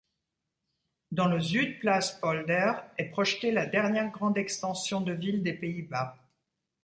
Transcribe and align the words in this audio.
Dans 1.11 1.27
le 1.27 1.39
Zuidplaspolder 1.39 2.73
est 2.97 3.03
projetée 3.11 3.51
la 3.51 3.67
dernière 3.67 4.09
grande 4.09 4.35
extension 4.39 4.99
de 4.99 5.13
ville 5.13 5.43
des 5.43 5.53
Pays-Bas. 5.53 6.17